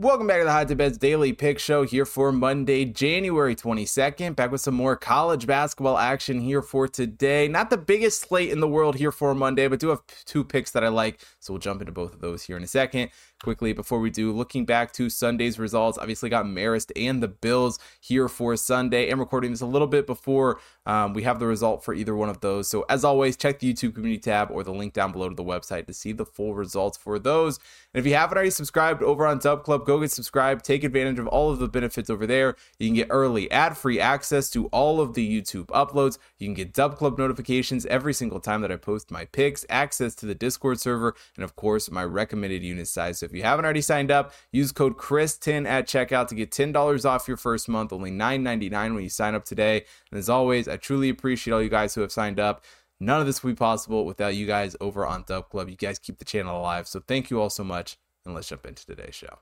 [0.00, 4.36] Welcome back to the Hot Tip Bets Daily Pick Show here for Monday, January 22nd.
[4.36, 7.48] Back with some more college basketball action here for today.
[7.48, 10.70] Not the biggest slate in the world here for Monday, but do have two picks
[10.70, 11.20] that I like.
[11.40, 13.10] So we'll jump into both of those here in a second.
[13.42, 17.80] Quickly, before we do, looking back to Sunday's results, obviously got Marist and the Bills
[18.00, 19.10] here for Sunday.
[19.10, 22.28] I'm recording this a little bit before um, we have the result for either one
[22.28, 22.68] of those.
[22.68, 25.44] So as always, check the YouTube community tab or the link down below to the
[25.44, 27.58] website to see the full results for those.
[27.92, 30.64] And if you haven't already subscribed over on Dub Club, go get subscribed.
[30.64, 32.54] Take advantage of all of the benefits over there.
[32.78, 36.18] You can get early ad-free access to all of the YouTube uploads.
[36.38, 40.14] You can get Dub Club notifications every single time that I post my picks, access
[40.16, 43.20] to the Discord server, and of course my recommended unit size.
[43.20, 47.04] So if you haven't already signed up, use code Chris10 at checkout to get $10
[47.08, 49.86] off your first month, only $9.99 when you sign up today.
[50.10, 52.62] And as always, I truly appreciate all you guys who have signed up.
[53.00, 55.70] None of this would be possible without you guys over on Dub Club.
[55.70, 56.86] You guys keep the channel alive.
[56.88, 57.96] So thank you all so much.
[58.26, 59.38] And let's jump into today's show.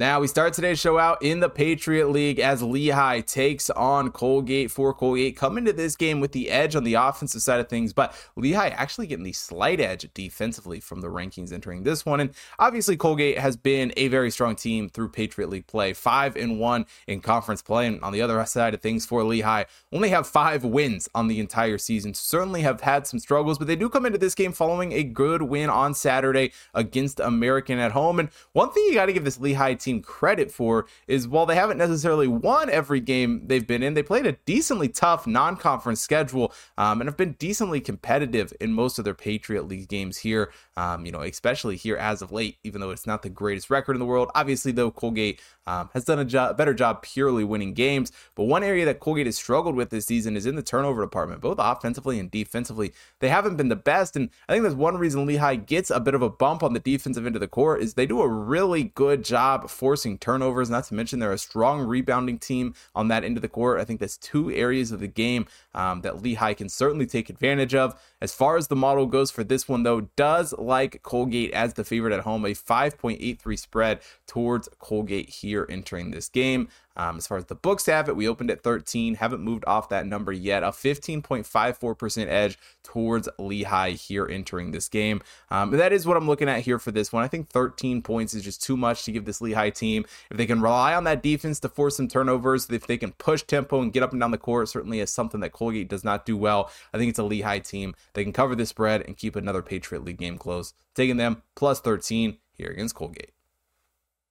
[0.00, 4.70] Now, we start today's show out in the Patriot League as Lehigh takes on Colgate
[4.70, 5.36] for Colgate.
[5.36, 8.68] Come into this game with the edge on the offensive side of things, but Lehigh
[8.68, 12.20] actually getting the slight edge defensively from the rankings entering this one.
[12.20, 16.60] And obviously, Colgate has been a very strong team through Patriot League play, five and
[16.60, 17.88] one in conference play.
[17.88, 21.40] And on the other side of things for Lehigh, only have five wins on the
[21.40, 22.14] entire season.
[22.14, 25.42] Certainly have had some struggles, but they do come into this game following a good
[25.42, 28.20] win on Saturday against American at home.
[28.20, 31.46] And one thing you got to give this Lehigh team team credit for is while
[31.46, 35.56] they haven't necessarily won every game they've been in, they played a decently tough non
[35.56, 40.18] conference schedule um, and have been decently competitive in most of their Patriot League games
[40.18, 43.70] here, um, you know, especially here as of late, even though it's not the greatest
[43.70, 44.30] record in the world.
[44.34, 48.10] Obviously, though, Colgate um, has done a better job purely winning games.
[48.34, 51.42] But one area that Colgate has struggled with this season is in the turnover department,
[51.42, 52.92] both offensively and defensively.
[53.20, 54.16] They haven't been the best.
[54.16, 56.80] And I think that's one reason Lehigh gets a bit of a bump on the
[56.80, 60.68] defensive end of the court is they do a really good job forcing turnovers.
[60.68, 63.80] Not to mention they're a strong rebounding team on that end of the court.
[63.80, 67.76] I think that's two areas of the game um, that Lehigh can certainly take advantage
[67.76, 67.98] of.
[68.20, 71.84] As far as the model goes for this one, though, does like Colgate as the
[71.84, 76.68] favorite at home, a 5.83 spread towards Colgate here entering this game.
[76.98, 79.88] Um, as far as the books have it, we opened at 13, haven't moved off
[79.88, 80.64] that number yet.
[80.64, 85.22] A 15.54% edge towards Lehigh here entering this game.
[85.50, 87.22] Um, that is what I'm looking at here for this one.
[87.22, 90.04] I think 13 points is just too much to give this Lehigh team.
[90.30, 93.42] If they can rely on that defense to force some turnovers, if they can push
[93.42, 96.26] tempo and get up and down the court, certainly is something that Colgate does not
[96.26, 96.70] do well.
[96.92, 97.94] I think it's a Lehigh team.
[98.14, 100.74] They can cover this spread and keep another Patriot League game close.
[100.94, 103.30] Taking them plus 13 here against Colgate.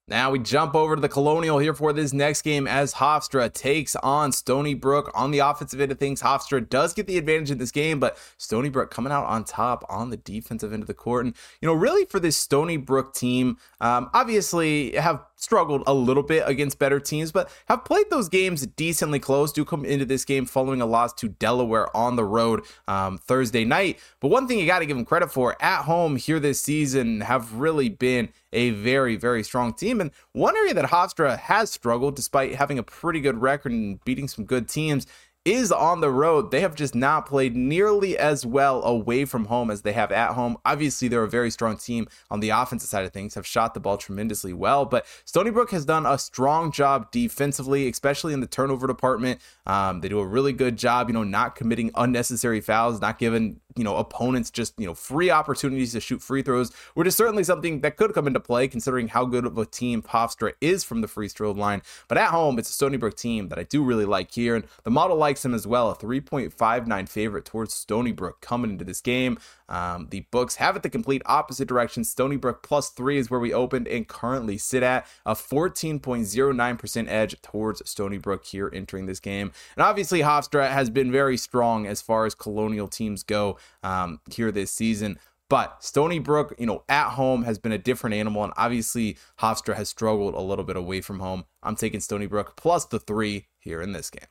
[0.10, 3.94] Now we jump over to the Colonial here for this next game as Hofstra takes
[3.98, 6.22] on Stony Brook on the offensive end of things.
[6.22, 9.84] Hofstra does get the advantage in this game, but Stony Brook coming out on top
[9.90, 11.26] on the defensive end of the court.
[11.26, 16.24] And, you know, really for this Stony Brook team, um, obviously have struggled a little
[16.24, 19.54] bit against better teams, but have played those games decently close.
[19.54, 23.64] Do come into this game following a loss to Delaware on the road um, Thursday
[23.64, 24.00] night.
[24.20, 27.22] But one thing you got to give them credit for at home here this season
[27.22, 30.02] have really been a very, very strong team.
[30.02, 34.28] And one area that Hofstra has struggled, despite having a pretty good record and beating
[34.28, 35.06] some good teams,
[35.48, 36.52] is on the road.
[36.52, 40.34] They have just not played nearly as well away from home as they have at
[40.34, 40.58] home.
[40.66, 43.80] Obviously, they're a very strong team on the offensive side of things, have shot the
[43.80, 48.48] ball tremendously well, but Stony Brook has done a strong job defensively, especially in the
[48.48, 49.40] turnover department.
[49.66, 53.62] Um, they do a really good job, you know, not committing unnecessary fouls, not giving
[53.78, 57.44] you know opponents just you know free opportunities to shoot free throws, which is certainly
[57.44, 61.02] something that could come into play considering how good of a team Hofstra is from
[61.02, 61.82] the free throw line.
[62.08, 64.66] But at home, it's a Stony Brook team that I do really like here, and
[64.84, 65.92] the model likes him as well.
[65.92, 69.38] A 3.59 favorite towards Stony Brook coming into this game.
[69.70, 72.04] Um, the books have it the complete opposite direction.
[72.04, 77.42] Stony Brook plus three is where we opened and currently sit at a 14.09% edge
[77.42, 79.52] towards Stony Brook here entering this game.
[79.76, 84.52] And obviously, Hofstra has been very strong as far as colonial teams go um, here
[84.52, 85.20] this season.
[85.50, 88.44] But Stony Brook, you know, at home has been a different animal.
[88.44, 91.46] And obviously, Hofstra has struggled a little bit away from home.
[91.64, 94.28] I'm taking Stony Brook plus the three here in this game.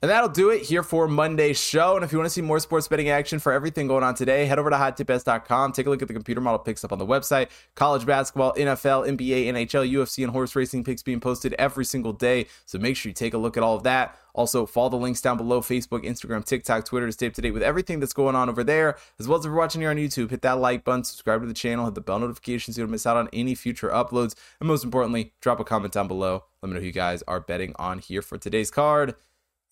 [0.00, 1.96] And that'll do it here for Monday's show.
[1.96, 4.46] And if you want to see more sports betting action for everything going on today,
[4.46, 5.72] head over to hottipbets.com.
[5.72, 7.48] Take a look at the computer model picks up on the website.
[7.74, 12.46] College basketball, NFL, NBA, NHL, UFC, and horse racing picks being posted every single day.
[12.64, 14.16] So make sure you take a look at all of that.
[14.34, 17.50] Also, follow the links down below Facebook, Instagram, TikTok, Twitter to stay up to date
[17.50, 18.96] with everything that's going on over there.
[19.18, 21.48] As well as if you're watching here on YouTube, hit that like button, subscribe to
[21.48, 24.36] the channel, hit the bell notifications so you don't miss out on any future uploads.
[24.60, 26.44] And most importantly, drop a comment down below.
[26.62, 29.16] Let me know who you guys are betting on here for today's card.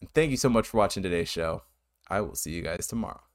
[0.00, 1.62] And thank you so much for watching today's show.
[2.08, 3.20] I will see you guys tomorrow.